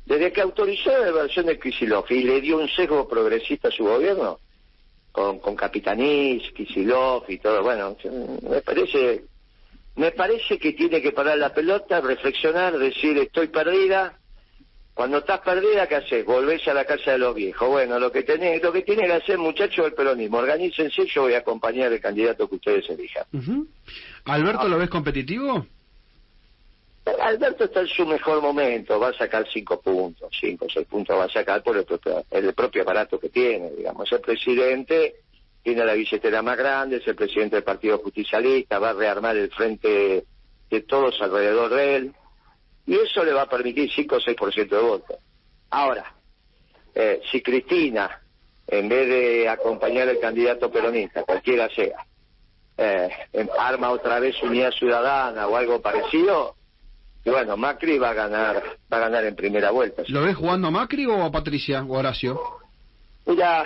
Desde 0.07 0.33
que 0.33 0.41
autorizó 0.41 0.91
la 0.91 1.05
devaluación 1.05 1.47
de 1.47 1.59
Kisilov 1.59 2.05
y 2.11 2.25
le 2.25 2.41
dio 2.41 2.59
un 2.59 2.69
sesgo 2.69 3.09
progresista 3.09 3.69
a 3.69 3.73
su 3.73 3.85
gobierno, 3.85 4.41
con, 5.13 5.39
con 5.39 5.57
Capitanís, 5.57 6.51
Kisilov 6.53 7.25
y 7.29 7.39
todo, 7.39 7.63
bueno, 7.63 7.97
me 8.49 8.61
parece, 8.63 9.25
me 9.97 10.13
parece 10.13 10.59
que 10.59 10.73
tiene 10.73 11.01
que 11.01 11.13
parar 11.13 11.39
la 11.39 11.55
pelota, 11.55 12.01
reflexionar, 12.01 12.79
decir 12.79 13.19
estoy 13.19 13.49
perdida, 13.49 14.20
cuando 14.95 15.19
estás 15.19 15.41
perdida, 15.41 15.87
¿qué 15.87 15.97
haces? 15.97 16.25
Volvés 16.25 16.67
a 16.69 16.75
la 16.75 16.85
casa 16.85 17.13
de 17.13 17.19
los 17.19 17.35
viejos. 17.35 17.69
Bueno, 17.69 17.99
lo 17.99 18.11
que 18.13 18.23
tenés, 18.23 18.63
lo 18.63 18.73
que 18.73 18.83
tiene 18.83 19.07
que 19.07 19.13
hacer, 19.13 19.39
muchachos, 19.39 19.87
el 19.87 19.95
peronismo. 19.95 20.39
Organícense, 20.39 21.07
yo 21.07 21.23
voy 21.23 21.35
a 21.35 21.39
acompañar 21.39 21.93
al 21.93 22.01
candidato 22.01 22.49
que 22.49 22.57
ustedes 22.57 22.91
elijan. 22.91 23.25
¿Alberto 24.25 24.69
lo 24.69 24.79
ves 24.79 24.91
competitivo? 24.91 25.67
Alberto 27.23 27.65
está 27.65 27.81
en 27.81 27.89
su 27.89 28.07
mejor 28.07 28.43
momento, 28.43 29.01
va 29.01 29.09
a 29.09 29.13
sacar 29.15 29.47
cinco 29.51 29.81
puntos, 29.81 30.29
cinco 30.39 30.67
o 30.67 30.69
seis 30.69 30.87
puntos 30.87 31.19
va 31.19 31.25
a 31.25 31.31
sacar 31.31 31.63
por 31.63 31.77
el 31.77 31.85
propio, 31.85 32.23
el 32.31 32.53
propio 32.53 32.83
aparato 32.83 33.19
que 33.19 33.31
tiene, 33.31 33.71
digamos. 33.71 34.11
El 34.13 34.21
presidente 34.21 35.15
tiene 35.63 35.85
la 35.85 35.95
billetera 35.95 36.43
más 36.43 36.59
grande, 36.59 36.97
es 36.99 37.09
el 37.09 37.15
presidente 37.15 37.57
del 37.57 37.65
Partido 37.65 37.99
Justicialista, 37.99 38.79
va 38.79 38.91
a 38.91 38.95
rearmar 38.95 39.37
el 39.37 39.51
frente 39.51 40.25
de 40.71 40.81
todos 40.83 41.21
alrededor 41.23 41.71
de 41.71 41.97
él 41.97 42.15
y 42.87 42.95
eso 42.95 43.25
le 43.25 43.33
va 43.33 43.43
a 43.43 43.49
permitir 43.49 43.91
5 43.91 44.17
o 44.17 44.21
6% 44.21 44.69
de 44.69 44.81
votos. 44.83 45.17
Ahora, 45.71 46.15
eh, 46.95 47.21
si 47.31 47.43
Cristina, 47.43 48.21
en 48.67 48.89
vez 48.89 49.09
de 49.09 49.49
acompañar 49.49 50.09
al 50.09 50.19
candidato 50.19 50.71
peronista, 50.71 51.23
cualquiera 51.25 51.69
sea, 51.69 52.05
eh, 52.77 53.09
arma 53.59 53.91
otra 53.91 54.19
vez 54.21 54.43
unidad 54.43 54.73
ciudadana 54.73 55.47
o 55.47 55.57
algo 55.57 55.81
parecido, 55.81 56.57
y 57.25 57.31
bueno, 57.31 57.57
Macri 57.57 57.99
va 57.99 58.11
a 58.11 58.15
ganar, 58.15 58.63
va 58.93 58.97
a 58.97 59.01
ganar 59.01 59.25
en 59.25 59.37
primera 59.37 59.71
vuelta. 59.71 60.03
¿Lo 60.09 60.23
ves 60.23 60.37
jugando 60.37 60.69
a 60.69 60.71
Macri 60.71 61.05
o 61.07 61.23
a 61.23 61.31
Patricia 61.31 61.83
o 61.83 61.93
Horacio? 61.93 62.41
Mira, 63.27 63.65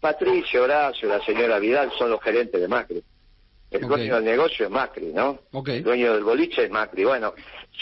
Patricia, 0.00 0.60
Horacio, 0.60 1.08
la 1.08 1.24
señora 1.24 1.58
Vidal 1.58 1.92
son 1.96 2.10
los 2.10 2.20
gerentes 2.20 2.60
de 2.60 2.68
Macri. 2.68 3.02
El 3.76 3.88
dueño 3.88 4.14
del 4.16 4.24
negocio 4.24 4.66
es 4.66 4.70
Macri, 4.70 5.12
¿no? 5.12 5.38
El 5.78 5.82
dueño 5.82 6.14
del 6.14 6.24
boliche 6.24 6.64
es 6.64 6.70
Macri. 6.70 7.04
Bueno, 7.04 7.34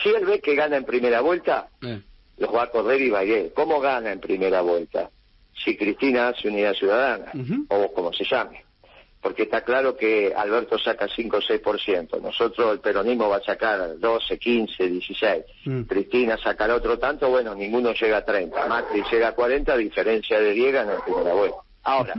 si 0.02 0.08
él 0.10 0.24
ve 0.24 0.40
que 0.40 0.54
gana 0.54 0.76
en 0.76 0.84
primera 0.84 1.20
vuelta, 1.20 1.68
eh. 1.82 2.00
los 2.38 2.54
va 2.54 2.64
a 2.64 2.70
correr 2.70 3.00
y 3.00 3.10
va 3.10 3.20
a 3.20 3.24
ir. 3.24 3.52
¿Cómo 3.54 3.80
gana 3.80 4.12
en 4.12 4.20
primera 4.20 4.60
vuelta? 4.60 5.10
Si 5.64 5.76
Cristina 5.76 6.28
hace 6.28 6.48
unidad 6.48 6.74
ciudadana, 6.74 7.32
o 7.68 7.92
como 7.92 8.12
se 8.12 8.24
llame. 8.24 8.64
Porque 9.20 9.44
está 9.44 9.62
claro 9.62 9.96
que 9.96 10.34
Alberto 10.36 10.78
saca 10.78 11.08
5 11.08 11.36
o 11.36 11.40
6%. 11.40 12.20
Nosotros, 12.20 12.72
el 12.72 12.80
peronismo 12.80 13.28
va 13.30 13.36
a 13.36 13.42
sacar 13.42 13.98
12, 13.98 14.38
15, 14.38 14.86
16. 14.86 15.44
Cristina 15.88 16.36
sacará 16.36 16.74
otro 16.74 16.98
tanto, 16.98 17.30
bueno, 17.30 17.54
ninguno 17.54 17.94
llega 17.94 18.18
a 18.18 18.24
30. 18.24 18.66
Macri 18.66 19.02
llega 19.10 19.28
a 19.28 19.32
40, 19.34 19.72
a 19.72 19.76
diferencia 19.76 20.38
de 20.40 20.52
Diego 20.52 20.78
en 20.78 21.00
primera 21.02 21.32
vuelta. 21.32 21.56
Ahora, 21.84 22.14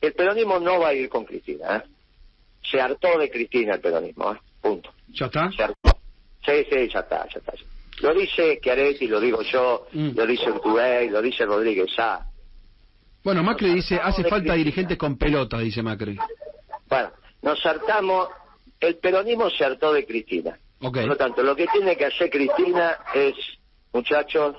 el 0.00 0.12
peronismo 0.12 0.58
no 0.60 0.80
va 0.80 0.88
a 0.88 0.94
ir 0.94 1.08
con 1.08 1.24
Cristina, 1.24 1.76
¿eh? 1.76 1.93
Se 2.70 2.80
hartó 2.80 3.18
de 3.18 3.30
Cristina 3.30 3.74
el 3.74 3.80
peronismo, 3.80 4.32
¿eh? 4.32 4.38
punto. 4.60 4.90
¿Ya 5.08 5.26
está? 5.26 5.50
Se 5.52 5.62
hartó. 5.62 5.98
Sí, 6.44 6.66
sí, 6.70 6.88
ya 6.92 7.00
está, 7.00 7.26
ya 7.28 7.38
está. 7.38 7.52
Lo 8.00 8.14
dice 8.14 8.58
Chiaretti, 8.62 9.06
lo 9.06 9.20
digo 9.20 9.42
yo, 9.42 9.86
mm. 9.92 10.10
lo 10.16 10.26
dice 10.26 10.50
Urtubey, 10.50 11.08
lo 11.08 11.22
dice 11.22 11.44
Rodríguez. 11.46 11.90
Bueno, 13.22 13.42
Macri 13.42 13.74
dice, 13.74 13.98
hace 14.02 14.24
falta 14.24 14.54
dirigentes 14.54 14.98
con 14.98 15.16
pelota, 15.16 15.58
dice 15.58 15.82
Macri. 15.82 16.18
Bueno, 16.88 17.10
nos 17.42 17.64
hartamos 17.64 18.28
el 18.80 18.96
peronismo 18.96 19.50
se 19.50 19.64
hartó 19.64 19.92
de 19.92 20.04
Cristina. 20.04 20.58
Ok. 20.80 20.98
Por 20.98 21.06
lo 21.06 21.16
tanto, 21.16 21.42
lo 21.42 21.56
que 21.56 21.66
tiene 21.68 21.96
que 21.96 22.06
hacer 22.06 22.30
Cristina 22.30 22.98
es, 23.14 23.34
muchachos, 23.92 24.56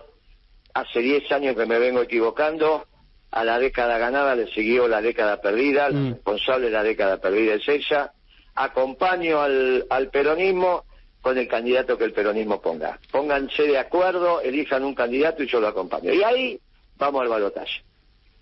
hace 0.73 0.99
10 0.99 1.31
años 1.31 1.55
que 1.55 1.65
me 1.65 1.79
vengo 1.79 2.01
equivocando, 2.01 2.87
a 3.35 3.43
la 3.43 3.59
década 3.59 3.97
ganada 3.97 4.33
le 4.33 4.47
siguió 4.47 4.87
la 4.87 5.01
década 5.01 5.41
perdida, 5.41 5.89
la 5.89 5.99
Mm. 5.99 6.13
responsable 6.13 6.65
de 6.67 6.71
la 6.71 6.83
década 6.83 7.17
perdida 7.19 7.55
es 7.55 7.67
ella, 7.67 8.11
acompaño 8.55 9.41
al, 9.41 9.85
al 9.89 10.09
peronismo 10.09 10.85
con 11.21 11.37
el 11.37 11.47
candidato 11.47 11.97
que 11.97 12.05
el 12.05 12.13
peronismo 12.13 12.61
ponga. 12.61 12.97
Pónganse 13.11 13.63
de 13.63 13.77
acuerdo, 13.77 14.39
elijan 14.41 14.83
un 14.83 14.95
candidato 14.95 15.43
y 15.43 15.47
yo 15.47 15.59
lo 15.59 15.67
acompaño. 15.67 16.13
Y 16.13 16.23
ahí 16.23 16.59
vamos 16.97 17.21
al 17.23 17.27
balotaje. 17.27 17.81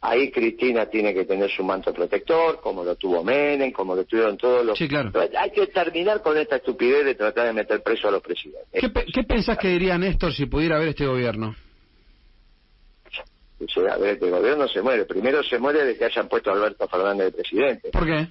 Ahí 0.01 0.29
Cristina 0.31 0.85
tiene 0.87 1.13
que 1.13 1.23
tener 1.23 1.49
su 1.49 1.63
manto 1.63 1.93
protector, 1.93 2.59
como 2.61 2.83
lo 2.83 2.95
tuvo 2.95 3.23
Menem, 3.23 3.71
como 3.71 3.95
lo 3.95 4.03
tuvieron 4.03 4.35
todos 4.37 4.65
los... 4.65 4.77
Sí, 4.77 4.87
claro. 4.87 5.11
Hay 5.39 5.51
que 5.51 5.67
terminar 5.67 6.21
con 6.21 6.37
esta 6.37 6.57
estupidez 6.57 7.05
de 7.05 7.15
tratar 7.15 7.47
de 7.47 7.53
meter 7.53 7.81
preso 7.81 8.09
a 8.09 8.11
los 8.11 8.21
presidentes. 8.21 8.81
¿Qué, 8.81 8.89
pe- 8.89 9.05
qué 9.13 9.23
pensás 9.23 9.57
que 9.57 9.69
diría 9.69 9.97
Néstor 9.97 10.33
si 10.33 10.45
pudiera 10.45 10.77
ver 10.77 10.89
este 10.89 11.05
gobierno? 11.05 11.55
Dice, 13.65 13.89
a 13.89 13.97
ver, 13.97 14.13
este 14.15 14.29
gobierno 14.29 14.67
se 14.67 14.81
muere. 14.81 15.05
Primero 15.05 15.41
se 15.43 15.57
muere 15.59 15.83
de 15.85 15.97
que 15.97 16.05
hayan 16.05 16.27
puesto 16.27 16.49
a 16.49 16.53
Alberto 16.53 16.87
Fernández 16.87 17.27
de 17.27 17.31
presidente. 17.31 17.89
¿Por 17.91 18.05
qué? 18.05 18.27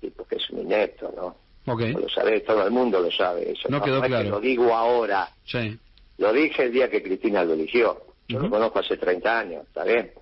Sí, 0.00 0.10
porque 0.16 0.36
es 0.36 0.50
un 0.50 0.60
inepto, 0.60 1.12
¿no? 1.16 1.36
Ok. 1.72 1.80
Lo 2.00 2.08
sabe, 2.08 2.40
todo 2.40 2.64
el 2.64 2.70
mundo 2.70 3.00
lo 3.00 3.10
sabe 3.10 3.52
eso. 3.52 3.68
No 3.68 3.82
quedó 3.82 4.00
que 4.00 4.08
claro. 4.08 4.30
lo 4.30 4.40
digo 4.40 4.74
ahora, 4.74 5.28
Sí. 5.44 5.78
lo 6.18 6.32
dije 6.32 6.64
el 6.64 6.72
día 6.72 6.88
que 6.90 7.02
Cristina 7.02 7.44
lo 7.44 7.54
eligió. 7.54 8.00
Yo 8.28 8.38
lo 8.38 8.48
conozco 8.48 8.78
hace 8.78 8.96
30 8.96 9.38
años, 9.40 9.66
¿está 9.66 9.84
bien? 9.84 10.12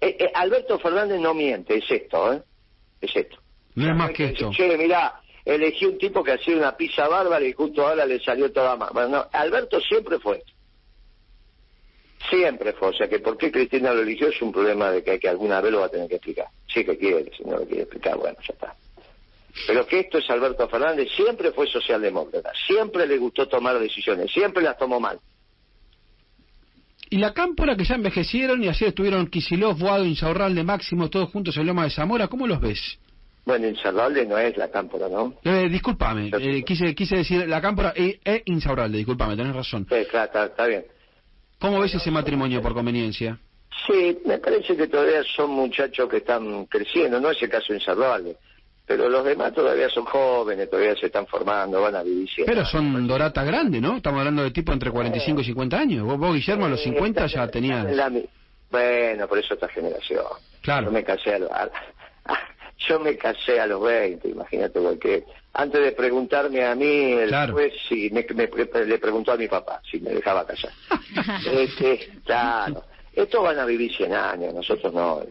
Eh, 0.00 0.16
eh, 0.18 0.30
Alberto 0.34 0.78
Fernández 0.78 1.20
no 1.20 1.34
miente, 1.34 1.76
es 1.76 1.90
esto, 1.90 2.32
¿eh? 2.32 2.42
Es 3.00 3.14
esto. 3.14 3.36
No 3.74 3.90
es 3.90 3.94
más 3.96 4.10
que 4.12 4.28
Dice, 4.28 4.44
esto. 4.46 4.50
Che, 4.52 4.76
mirá, 4.78 5.20
elegí 5.44 5.84
un 5.84 5.98
tipo 5.98 6.24
que 6.24 6.32
hacía 6.32 6.56
una 6.56 6.76
pizza 6.76 7.06
bárbara 7.08 7.44
y 7.44 7.52
justo 7.52 7.86
ahora 7.86 8.06
le 8.06 8.18
salió 8.20 8.50
toda 8.52 8.74
mal. 8.76 8.88
Bueno, 8.92 9.08
no, 9.10 9.26
Alberto 9.32 9.80
siempre 9.80 10.18
fue 10.18 10.38
esto. 10.38 10.52
Siempre 12.30 12.72
fue, 12.72 12.88
o 12.88 12.92
sea 12.92 13.08
que 13.08 13.20
por 13.20 13.36
qué 13.36 13.52
Cristina 13.52 13.92
lo 13.92 14.02
eligió 14.02 14.28
es 14.28 14.42
un 14.42 14.52
problema 14.52 14.90
de 14.90 15.02
que, 15.02 15.18
que 15.18 15.28
alguna 15.28 15.60
vez 15.60 15.72
lo 15.72 15.80
va 15.80 15.86
a 15.86 15.90
tener 15.90 16.08
que 16.08 16.16
explicar. 16.16 16.46
Sí 16.66 16.84
que 16.84 16.96
quiere, 16.96 17.30
si 17.36 17.44
no 17.44 17.58
lo 17.58 17.66
quiere 17.66 17.82
explicar, 17.82 18.16
bueno, 18.16 18.36
ya 18.46 18.52
está. 18.54 18.74
Pero 19.66 19.86
que 19.86 20.00
esto 20.00 20.18
es 20.18 20.28
Alberto 20.30 20.68
Fernández, 20.68 21.08
siempre 21.14 21.52
fue 21.52 21.66
socialdemócrata, 21.66 22.52
siempre 22.66 23.06
le 23.06 23.16
gustó 23.16 23.48
tomar 23.48 23.78
decisiones, 23.78 24.30
siempre 24.30 24.62
las 24.62 24.76
tomó 24.76 25.00
mal. 25.00 25.18
Y 27.08 27.18
la 27.18 27.32
cámpora 27.32 27.76
que 27.76 27.84
ya 27.84 27.94
envejecieron 27.94 28.62
y 28.64 28.68
ayer 28.68 28.88
estuvieron 28.88 29.28
Kisilov, 29.28 29.78
Boado, 29.78 30.04
Insaurralde, 30.04 30.64
Máximo, 30.64 31.08
todos 31.08 31.30
juntos 31.30 31.56
en 31.56 31.66
Loma 31.66 31.84
de 31.84 31.90
Zamora, 31.90 32.26
¿cómo 32.28 32.46
los 32.46 32.60
ves? 32.60 32.98
Bueno, 33.44 33.68
Insalvable 33.68 34.26
no 34.26 34.36
es 34.36 34.56
la 34.56 34.68
cámpora, 34.68 35.08
¿no? 35.08 35.34
Eh, 35.44 35.68
discúlpame, 35.70 36.32
eh, 36.36 36.64
quise, 36.64 36.96
quise 36.96 37.18
decir 37.18 37.48
la 37.48 37.60
cámpora 37.60 37.92
e, 37.94 38.18
e 38.24 38.42
Insaurralde, 38.46 38.98
discúlpame, 38.98 39.36
tenés 39.36 39.54
razón. 39.54 39.86
Sí, 39.88 40.04
claro, 40.10 40.26
está, 40.26 40.46
está 40.46 40.66
bien. 40.66 40.84
¿Cómo 41.60 41.80
ves 41.80 41.94
ese 41.94 42.10
matrimonio 42.10 42.60
por 42.62 42.74
conveniencia? 42.74 43.38
Sí, 43.86 44.18
me 44.24 44.38
parece 44.38 44.76
que 44.76 44.86
todavía 44.88 45.22
son 45.36 45.50
muchachos 45.50 46.08
que 46.08 46.18
están 46.18 46.66
creciendo, 46.66 47.20
no 47.20 47.30
es 47.30 47.42
el 47.42 47.48
caso 47.50 47.74
Insalvable, 47.74 48.36
pero 48.86 49.08
los 49.08 49.24
demás 49.24 49.52
todavía 49.52 49.88
son 49.90 50.04
jóvenes, 50.04 50.70
todavía 50.70 50.94
se 50.96 51.06
están 51.06 51.26
formando, 51.26 51.80
van 51.82 51.96
a 51.96 52.02
vivir 52.02 52.28
siempre. 52.28 52.54
Pero 52.54 52.66
son 52.66 53.06
Dorata 53.06 53.44
grande, 53.44 53.80
¿no? 53.80 53.96
Estamos 53.96 54.18
hablando 54.20 54.42
de 54.42 54.50
tipo 54.50 54.72
entre 54.72 54.90
45 54.90 55.40
y 55.40 55.44
50 55.44 55.78
años. 55.78 56.04
Vos, 56.06 56.18
vos, 56.18 56.34
Guillermo, 56.34 56.66
a 56.66 56.68
los 56.70 56.82
50 56.82 57.26
ya 57.26 57.48
tenías... 57.48 57.84
La 57.94 58.10
bueno, 58.70 59.28
por 59.28 59.38
eso 59.38 59.54
esta 59.54 59.68
generación. 59.68 60.24
Claro. 60.60 60.86
Yo 60.86 60.92
me 60.92 61.04
casé 61.04 61.34
a- 61.34 61.36
a- 61.36 61.70
yo 62.88 63.00
me 63.00 63.16
casé 63.16 63.58
a 63.60 63.66
los 63.66 63.82
20, 63.82 64.28
imagínate, 64.28 64.80
porque 64.80 65.24
antes 65.54 65.80
de 65.82 65.92
preguntarme 65.92 66.64
a 66.64 66.74
mí, 66.74 67.12
el 67.12 67.28
Claro. 67.28 67.52
juez 67.54 67.72
sí, 67.88 68.10
me, 68.12 68.24
me- 68.34 68.84
le 68.86 68.98
preguntó 68.98 69.32
a 69.32 69.36
mi 69.36 69.48
papá 69.48 69.80
si 69.90 69.98
me 70.00 70.10
dejaba 70.10 70.46
casar. 70.46 70.70
este, 71.52 72.08
claro. 72.24 72.84
Estos 73.12 73.42
van 73.42 73.58
a 73.58 73.64
vivir 73.64 73.94
100 73.96 74.12
años, 74.14 74.52
nosotros 74.54 74.92
no. 74.92 75.22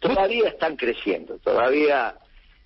Todavía 0.00 0.48
están 0.48 0.76
creciendo, 0.76 1.38
todavía... 1.38 2.14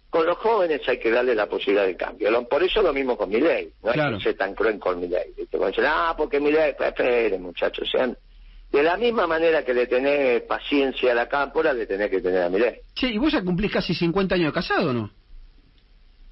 Con 0.09 0.25
los 0.25 0.38
jóvenes 0.38 0.81
hay 0.88 0.99
que 0.99 1.11
darle 1.11 1.35
la 1.35 1.47
posibilidad 1.47 1.85
de 1.85 1.97
cambio. 1.97 2.31
Lo- 2.31 2.49
Por 2.49 2.62
eso 2.62 2.81
lo 2.81 2.95
mismo 2.95 3.19
con 3.19 3.28
mi 3.28 3.38
ley. 3.40 3.71
No 3.83 3.90
hay 3.90 3.95
Claro. 3.95 4.16
que 4.16 4.23
ser 4.25 4.37
tan 4.37 4.55
cruel 4.55 4.78
con 4.78 4.99
mi 5.00 5.09
ley. 5.09 5.35
Cuando 5.50 5.66
dicen, 5.69 5.85
ah, 5.87 6.14
porque 6.16 6.40
mi 6.40 6.50
ley, 6.52 6.73
pues 6.78 6.88
esperen, 6.88 7.43
muchachos, 7.43 7.87
sean... 7.90 8.16
De 8.73 8.82
la 8.82 8.96
misma 8.96 9.26
manera 9.26 9.64
que 9.64 9.73
le 9.73 9.87
tenés 9.87 10.42
paciencia 10.42 11.12
a 11.12 11.14
la 11.14 11.28
cámpora, 11.28 11.73
le 11.73 11.87
tenés 11.87 12.11
que 12.11 12.20
tener 12.20 12.42
a 12.42 12.49
mi 12.50 12.58
ley. 12.58 12.75
Che, 12.94 13.08
¿y 13.08 13.18
vos 13.18 13.32
ya 13.32 13.42
cumplís 13.42 13.73
casi 13.73 13.94
50 13.94 14.35
años 14.35 14.49
de 14.49 14.52
casado 14.52 14.92
no? 14.92 15.11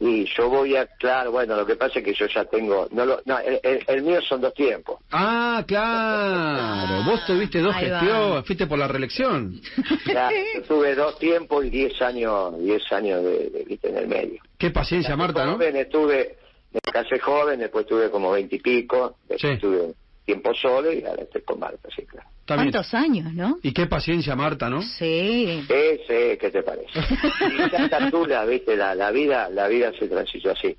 Y 0.01 0.25
yo 0.37 0.51
voy 0.51 0.77
a, 0.77 0.87
claro, 0.87 1.31
bueno, 1.31 1.57
lo 1.57 1.65
que 1.65 1.77
pasa 1.77 2.01
es 2.01 2.05
que 2.05 2.13
yo 2.13 2.27
ya 2.27 2.45
tengo, 2.45 2.89
no, 2.91 3.07
lo, 3.07 3.21
no 3.25 3.39
el, 3.39 3.61
el- 3.63 3.85
el 3.87 4.03
mío 4.03 4.21
son 4.23 4.41
dos 4.41 4.53
tiempos. 4.53 4.99
Ah, 5.13 5.65
claro. 5.67 7.05
Vos 7.05 7.25
tuviste 7.27 7.61
dos 7.61 7.75
gestiones, 7.77 8.45
fuiste 8.45 8.67
por 8.67 8.79
la 8.79 8.89
reelección. 8.89 9.61
Ya, 10.07 10.29
yo 10.57 10.63
tuve 10.65 10.95
dos 10.97 11.19
tiempos 11.19 11.65
y 11.65 11.71
diez 11.71 12.03
años, 12.03 12.59
diez 12.61 12.83
años 12.93 13.23
de, 13.23 13.51
de- 13.51 13.65
viste, 13.65 13.89
en 13.89 13.97
el 13.99 14.09
medio. 14.09 14.41
Qué 14.59 14.71
paciencia, 14.71 15.17
Marta, 15.17 15.47
¿no? 15.47 15.53
Joven, 15.53 15.77
estuve, 15.77 16.37
me 16.73 16.81
casé 16.93 17.19
joven, 17.21 17.61
después 17.61 17.87
tuve 17.87 18.11
como 18.11 18.33
veintipico, 18.33 19.17
después 19.29 19.55
Sí. 19.55 19.61
tuve 19.61 19.95
tiempo 20.25 20.55
solo 20.55 20.93
y 20.93 21.05
ahora 21.05 21.23
estoy 21.23 21.43
con 21.43 21.59
Marta, 21.59 21.89
sí, 21.95 22.03
claro. 22.07 22.29
Bien. 22.47 22.59
¿Cuántos 22.59 22.93
años, 22.95 23.33
no? 23.33 23.59
Y 23.63 23.73
qué 23.73 23.87
paciencia, 23.87 24.37
Marta, 24.37 24.69
¿no? 24.69 24.83
Sí. 24.83 25.65
Ese, 25.69 26.37
¿qué 26.39 26.51
te 26.51 26.63
parece? 26.63 26.91
Y 26.99 27.71
ya 27.71 27.85
está 27.85 28.11
tú, 28.11 28.27
la, 28.27 28.45
viste, 28.45 28.77
la, 28.77 28.95
la 28.95 29.11
vida, 29.11 29.49
la 29.49 29.67
vida 29.69 29.93
se 29.99 30.09
transitó 30.09 30.51
así. 30.51 30.77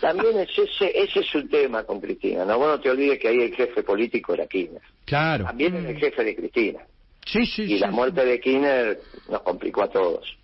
También 0.00 0.38
es 0.38 0.50
ese, 0.56 0.92
ese 0.94 1.20
es 1.20 1.34
un 1.34 1.48
tema 1.48 1.82
con 1.84 2.00
Cristina, 2.00 2.44
¿no? 2.44 2.58
Vos 2.58 2.68
no 2.68 2.80
te 2.80 2.90
olvides 2.90 3.18
que 3.18 3.28
ahí 3.28 3.40
el 3.40 3.54
jefe 3.54 3.82
político 3.82 4.34
era 4.34 4.46
Kirchner. 4.46 4.82
Claro. 5.04 5.44
También 5.46 5.76
es 5.76 5.86
el 5.86 5.96
jefe 5.98 6.22
de 6.24 6.36
Cristina. 6.36 6.80
Sí, 7.26 7.44
sí, 7.46 7.62
Y 7.62 7.66
sí. 7.68 7.78
la 7.78 7.90
muerte 7.90 8.24
de 8.24 8.38
Kirchner 8.40 9.00
nos 9.28 9.42
complicó 9.42 9.82
a 9.82 9.90
todos. 9.90 10.36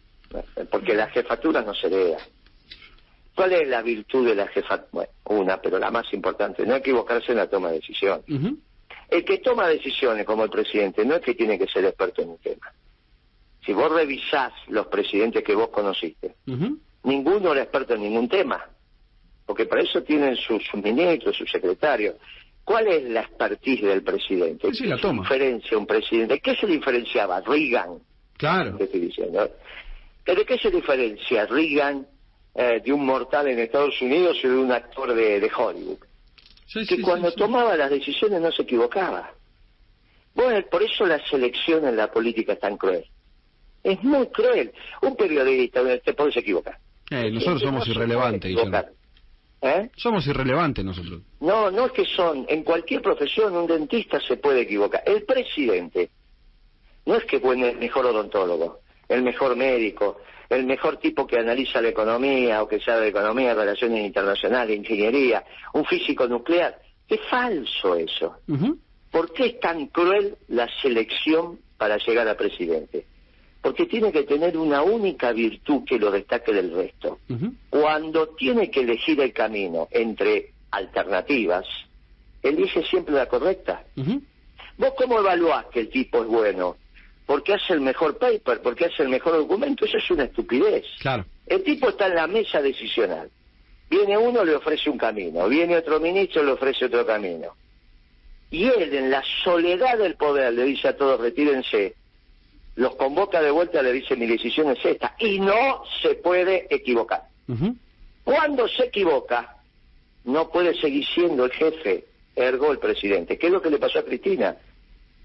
Porque 0.70 0.94
la 0.94 1.08
jefatura 1.10 1.62
no 1.62 1.72
se 1.74 1.86
hereda. 1.86 2.18
¿Cuál 3.34 3.52
es 3.52 3.68
la 3.68 3.82
virtud 3.82 4.26
de 4.26 4.34
la 4.34 4.46
jefatura? 4.48 4.88
Bueno, 4.92 5.10
una, 5.42 5.60
pero 5.60 5.78
la 5.78 5.90
más 5.90 6.12
importante, 6.12 6.64
no 6.66 6.74
equivocarse 6.76 7.32
en 7.32 7.38
la 7.38 7.48
toma 7.48 7.68
de 7.70 7.76
decisiones. 7.80 8.24
El 9.08 9.24
que 9.24 9.38
toma 9.38 9.68
decisiones 9.68 10.24
como 10.24 10.44
el 10.44 10.50
presidente 10.50 11.04
no 11.04 11.16
es 11.16 11.20
que 11.22 11.34
tiene 11.34 11.58
que 11.58 11.66
ser 11.66 11.84
experto 11.84 12.22
en 12.22 12.30
un 12.30 12.38
tema. 12.38 12.72
Si 13.64 13.72
vos 13.72 13.90
revisás 13.90 14.52
los 14.68 14.86
presidentes 14.86 15.42
que 15.42 15.54
vos 15.54 15.68
conociste, 15.68 16.34
ninguno 17.02 17.52
era 17.52 17.62
experto 17.62 17.94
en 17.94 18.02
ningún 18.02 18.28
tema, 18.28 18.64
porque 19.46 19.66
para 19.66 19.82
eso 19.82 20.02
tienen 20.02 20.36
sus, 20.36 20.62
sus 20.66 20.82
ministros, 20.82 21.36
sus 21.36 21.50
secretarios. 21.50 22.16
¿Cuál 22.64 22.88
es 22.88 23.02
la 23.10 23.20
expertise 23.20 23.82
del 23.82 24.02
presidente? 24.02 24.72
Sí, 24.72 24.86
la 24.86 24.96
¿Qué 24.96 25.02
toma. 25.02 25.22
diferencia 25.22 25.76
un 25.76 25.86
presidente? 25.86 26.40
¿Qué 26.40 26.54
se 26.56 26.66
diferenciaba? 26.66 27.40
Reagan, 27.42 27.98
Claro. 28.38 28.76
te 28.76 28.84
estoy 28.84 29.00
diciendo. 29.00 29.50
¿Pero 30.24 30.40
de 30.40 30.46
qué 30.46 30.56
se 30.58 30.70
diferencia 30.70 31.44
Reagan 31.46 32.06
eh, 32.54 32.80
de 32.84 32.92
un 32.92 33.04
mortal 33.04 33.48
en 33.48 33.58
Estados 33.58 34.00
Unidos 34.00 34.36
y 34.42 34.48
de 34.48 34.56
un 34.56 34.72
actor 34.72 35.14
de, 35.14 35.40
de 35.40 35.50
Hollywood? 35.56 35.98
Sí, 36.66 36.86
que 36.86 36.96
sí, 36.96 37.02
cuando 37.02 37.30
sí, 37.30 37.36
tomaba 37.36 37.76
las 37.76 37.90
decisiones 37.90 38.40
no 38.40 38.50
se 38.50 38.62
equivocaba. 38.62 39.32
Bueno, 40.34 40.66
por 40.70 40.82
eso 40.82 41.06
la 41.06 41.24
selección 41.26 41.86
en 41.86 41.96
la 41.96 42.10
política 42.10 42.54
es 42.54 42.60
tan 42.60 42.76
cruel. 42.76 43.04
Es 43.82 44.02
muy 44.02 44.26
cruel. 44.28 44.72
Un 45.02 45.14
periodista 45.14 45.82
te 46.00 46.14
puedes 46.14 46.36
equivocar. 46.36 46.78
Eh, 47.10 47.30
nosotros 47.30 47.62
No 47.62 47.68
somos 47.68 47.88
irrelevantes. 47.88 48.56
¿Eh? 49.62 49.90
Somos 49.96 50.26
irrelevantes 50.26 50.84
nosotros. 50.84 51.22
No, 51.40 51.70
no 51.70 51.86
es 51.86 51.92
que 51.92 52.04
son, 52.04 52.44
en 52.48 52.64
cualquier 52.64 53.00
profesión 53.00 53.56
un 53.56 53.66
dentista 53.66 54.20
se 54.20 54.36
puede 54.36 54.62
equivocar. 54.62 55.02
El 55.06 55.22
presidente 55.22 56.10
no 57.06 57.16
es 57.16 57.24
que 57.24 57.40
fue 57.40 57.54
el 57.54 57.78
mejor 57.78 58.06
odontólogo, 58.06 58.80
el 59.08 59.22
mejor 59.22 59.56
médico, 59.56 60.20
el 60.48 60.64
mejor 60.66 60.98
tipo 60.98 61.26
que 61.26 61.38
analiza 61.38 61.80
la 61.80 61.88
economía 61.88 62.62
o 62.62 62.68
que 62.68 62.80
sabe 62.80 63.02
de 63.02 63.08
economía, 63.08 63.54
relaciones 63.54 64.04
internacionales, 64.04 64.76
ingeniería, 64.76 65.44
un 65.72 65.84
físico 65.84 66.26
nuclear. 66.26 66.78
Es 67.08 67.20
falso 67.28 67.96
eso. 67.96 68.36
¿Por 69.10 69.32
qué 69.32 69.46
es 69.46 69.60
tan 69.60 69.86
cruel 69.86 70.36
la 70.48 70.68
selección 70.82 71.60
para 71.76 71.98
llegar 71.98 72.26
a 72.28 72.36
presidente? 72.36 73.06
Porque 73.60 73.86
tiene 73.86 74.12
que 74.12 74.24
tener 74.24 74.56
una 74.58 74.82
única 74.82 75.32
virtud 75.32 75.84
que 75.84 75.98
lo 75.98 76.10
destaque 76.10 76.52
del 76.52 76.74
resto. 76.74 77.18
Cuando 77.70 78.28
tiene 78.28 78.70
que 78.70 78.80
elegir 78.80 79.20
el 79.20 79.32
camino 79.32 79.88
entre 79.90 80.52
alternativas, 80.70 81.66
elige 82.42 82.82
siempre 82.84 83.14
la 83.14 83.26
correcta. 83.26 83.84
¿Vos 84.76 84.92
cómo 84.96 85.20
evaluás 85.20 85.66
que 85.66 85.80
el 85.80 85.88
tipo 85.88 86.22
es 86.22 86.26
bueno? 86.26 86.76
¿Porque 87.26 87.54
hace 87.54 87.72
el 87.72 87.80
mejor 87.80 88.18
paper? 88.18 88.60
¿Porque 88.60 88.86
hace 88.86 89.02
el 89.02 89.08
mejor 89.08 89.34
documento? 89.34 89.84
Eso 89.84 89.96
es 89.96 90.10
una 90.10 90.24
estupidez. 90.24 90.84
Claro. 91.00 91.24
El 91.46 91.62
tipo 91.62 91.88
está 91.88 92.06
en 92.06 92.16
la 92.16 92.26
mesa 92.26 92.60
decisional. 92.60 93.30
Viene 93.88 94.18
uno, 94.18 94.44
le 94.44 94.54
ofrece 94.54 94.90
un 94.90 94.98
camino. 94.98 95.48
Viene 95.48 95.76
otro 95.76 96.00
ministro, 96.00 96.42
le 96.42 96.52
ofrece 96.52 96.86
otro 96.86 97.06
camino. 97.06 97.54
Y 98.50 98.64
él, 98.64 98.94
en 98.94 99.10
la 99.10 99.22
soledad 99.42 99.98
del 99.98 100.16
poder, 100.16 100.52
le 100.52 100.64
dice 100.64 100.88
a 100.88 100.96
todos, 100.96 101.20
retírense. 101.20 101.94
Los 102.76 102.96
convoca 102.96 103.40
de 103.40 103.50
vuelta, 103.50 103.82
le 103.82 103.92
dice, 103.92 104.16
mi 104.16 104.26
decisión 104.26 104.70
es 104.70 104.84
esta. 104.84 105.14
Y 105.18 105.38
no 105.38 105.82
se 106.02 106.16
puede 106.16 106.66
equivocar. 106.70 107.22
Cuando 108.24 108.68
se 108.68 108.84
equivoca, 108.84 109.56
no 110.24 110.50
puede 110.50 110.74
seguir 110.80 111.04
siendo 111.06 111.44
el 111.44 111.52
jefe, 111.52 112.04
ergo 112.34 112.72
el 112.72 112.78
presidente. 112.78 113.38
¿Qué 113.38 113.46
es 113.46 113.52
lo 113.52 113.62
que 113.62 113.70
le 113.70 113.78
pasó 113.78 114.00
a 114.00 114.04
Cristina? 114.04 114.56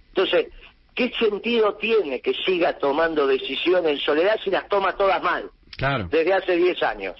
Entonces, 0.09 0.47
¿qué 0.95 1.11
sentido 1.17 1.75
tiene 1.75 2.21
que 2.21 2.33
siga 2.33 2.77
tomando 2.77 3.27
decisiones 3.27 3.91
en 3.91 3.99
soledad 3.99 4.39
si 4.43 4.49
las 4.49 4.67
toma 4.67 4.95
todas 4.95 5.21
mal? 5.21 5.49
Claro. 5.77 6.07
Desde 6.09 6.33
hace 6.33 6.55
10 6.55 6.83
años. 6.83 7.15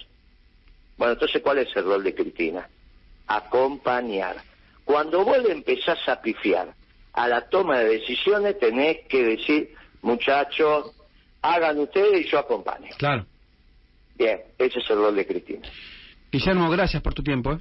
Bueno, 0.97 1.13
entonces, 1.13 1.41
¿cuál 1.41 1.59
es 1.59 1.75
el 1.75 1.85
rol 1.85 2.03
de 2.03 2.13
Cristina? 2.13 2.67
Acompañar. 3.27 4.35
Cuando 4.83 5.23
vos 5.23 5.37
le 5.41 5.51
empezás 5.51 5.99
a 6.09 6.21
pifiar 6.21 6.73
a 7.13 7.27
la 7.27 7.47
toma 7.49 7.79
de 7.79 7.99
decisiones, 7.99 8.59
tenés 8.59 9.07
que 9.07 9.23
decir, 9.23 9.73
muchachos, 10.01 10.91
hagan 11.41 11.79
ustedes 11.79 12.25
y 12.25 12.29
yo 12.29 12.39
acompaño. 12.39 12.89
Claro. 12.97 13.25
Bien, 14.15 14.41
ese 14.57 14.79
es 14.79 14.89
el 14.89 14.97
rol 14.97 15.15
de 15.15 15.25
Cristina. 15.25 15.69
Guillermo, 16.31 16.69
gracias 16.69 17.01
por 17.01 17.13
tu 17.13 17.23
tiempo. 17.23 17.53
¿eh? 17.53 17.59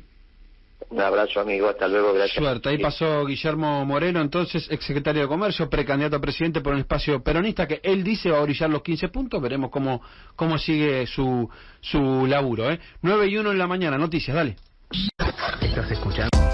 Un 0.91 1.01
abrazo, 1.01 1.41
amigo. 1.41 1.69
Hasta 1.69 1.89
luego. 1.89 2.13
Gracias. 2.13 2.43
Suerte. 2.43 2.69
Ahí 2.69 2.79
pasó 2.79 3.25
Guillermo 3.27 3.85
Moreno, 3.85 4.21
entonces 4.21 4.71
exsecretario 4.71 5.23
de 5.23 5.29
Comercio, 5.29 5.69
precandidato 5.69 6.17
a 6.17 6.21
presidente 6.21 6.61
por 6.61 6.73
un 6.73 6.81
espacio 6.81 7.23
peronista 7.23 7.67
que 7.67 7.81
él 7.83 8.03
dice 8.03 8.31
va 8.31 8.39
a 8.39 8.43
brillar 8.43 8.71
los 8.71 8.83
15 8.83 9.09
puntos. 9.09 9.43
Veremos 9.43 9.71
cómo, 9.71 10.01
cómo 10.37 10.57
sigue 10.57 11.07
su, 11.07 11.49
su 11.81 12.27
laburo. 12.27 12.71
¿eh? 12.71 12.81
9 13.03 13.27
y 13.29 13.37
1 13.37 13.53
en 13.53 13.59
la 13.59 13.67
mañana. 13.67 13.99
Noticias, 13.99 14.35
dale. 14.35 14.57
Estás 15.61 15.91
escuchando. 15.91 16.48